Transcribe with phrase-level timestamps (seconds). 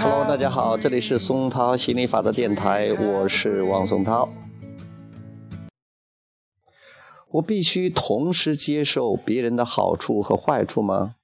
[0.00, 4.30] Hello，大家好，这里是松涛心理法的电台，我是王松涛。
[7.32, 11.16] 我必须同时接受别人的好处和坏处吗？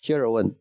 [0.00, 0.54] 接着问，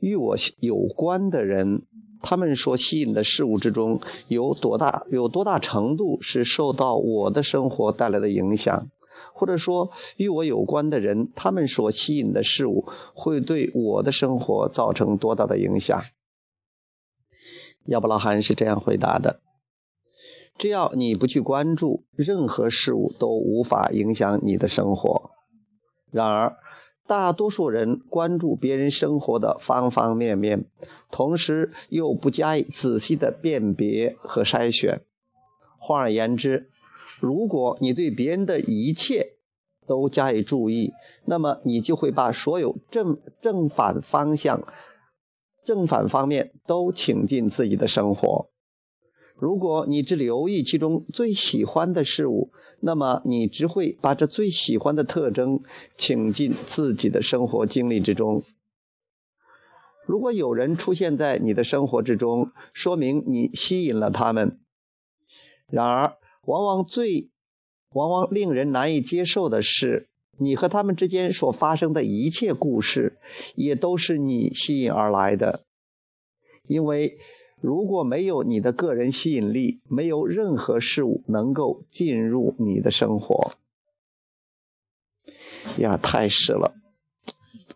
[0.00, 1.82] 与我有关的人，
[2.22, 8.88] 他们所吸引的事物之中，有多大有多大程度是受到我的生活带来的影响？
[9.38, 16.02] 或者说，与我有关的人，他们所吸引的事物，会对我的生活造成多大的影响？
[17.86, 19.40] 亚伯拉罕是这样回答的：
[20.58, 25.30] 只要你不去关注，任何事物都无法影响你的生活。
[26.10, 26.56] 然而，
[27.06, 30.66] 大多数人关注别人生活的方方面面，
[31.12, 35.02] 同时又不加以仔细的辨别和筛选。
[35.78, 36.68] 换而言之，
[37.20, 39.37] 如果你对别人的一切
[39.88, 40.92] 都加以注意，
[41.24, 44.62] 那么你就会把所有正正反方向、
[45.64, 48.50] 正反方面都请进自己的生活。
[49.34, 52.50] 如果你只留意其中最喜欢的事物，
[52.80, 55.60] 那么你只会把这最喜欢的特征
[55.96, 58.42] 请进自己的生活经历之中。
[60.06, 64.58] 如果有人出现在你的生活之中，说明你吸引了他们。
[65.70, 67.30] 然而，往往最，
[67.98, 70.06] 往往令人难以接受的是，
[70.36, 73.18] 你和他们之间所发生的一切故事，
[73.56, 75.62] 也都是你吸引而来的。
[76.68, 77.18] 因为
[77.60, 83.54] 如果没有你的个人吸引力，没有任何事物能够进入你的生活。
[85.78, 86.74] 呀，太是了，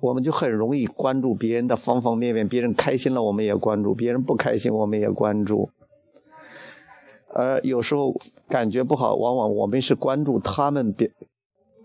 [0.00, 5.70] 我们就很容易关注别人的方方面面，别人开心了我们也关注，别人不开心我们也关注。
[7.34, 8.14] 而有时候
[8.52, 11.10] 感觉不好，往往我们是关注他们别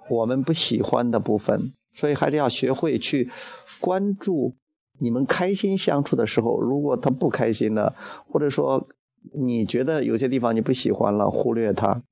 [0.09, 3.31] 我们不喜欢的部分，所以还是要学会去
[3.79, 4.53] 关注
[4.99, 6.59] 你们开心相处的时候。
[6.59, 7.95] 如果他不开心了，
[8.29, 8.85] 或者说
[9.31, 12.03] 你觉得有些地方你不喜欢了，忽略他，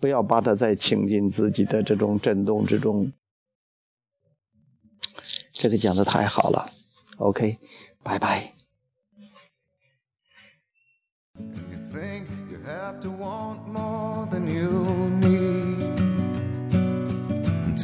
[0.00, 3.10] 不要把他再请进自己的这种震动之中。
[5.50, 6.70] 这个讲的太好了
[7.18, 7.58] ，OK，
[8.04, 8.52] 拜拜。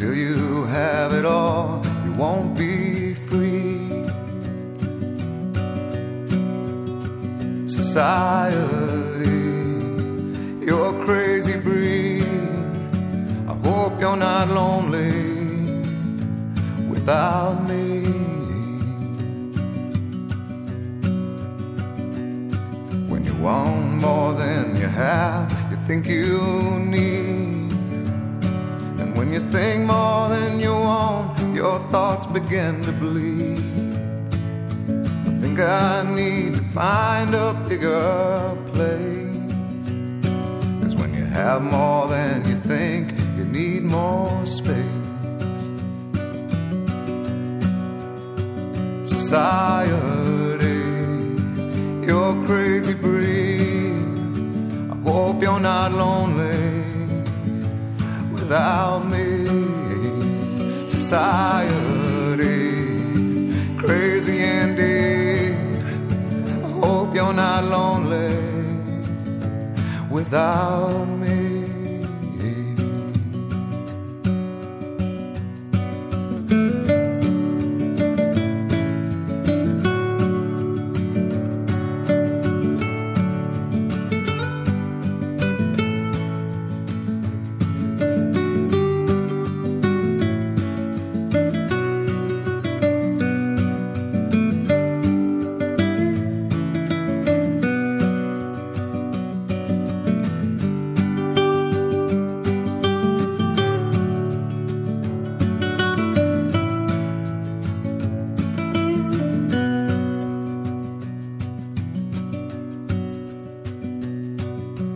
[0.03, 3.87] Until you have it all, you won't be free.
[7.69, 8.49] Society,
[10.67, 12.25] you're a crazy breed.
[13.47, 15.13] I hope you're not lonely
[16.89, 18.03] without me.
[23.07, 26.41] When you want more than you have, you think you
[26.81, 27.22] need.
[29.33, 33.61] When you think more than you want, your thoughts begin to bleed.
[35.27, 39.53] I think I need to find a bigger place.
[40.83, 44.77] Cause when you have more than you think, you need more space.
[49.09, 50.83] Society,
[52.07, 53.97] you're crazy breed
[54.93, 56.72] I hope you're not lonely
[58.53, 59.29] without me.
[60.87, 62.51] Society,
[63.79, 65.57] crazy indeed.
[66.63, 68.37] I hope you're not lonely
[70.11, 71.32] without me.